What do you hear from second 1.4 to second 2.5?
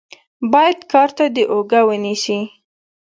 اوږه ونيسې.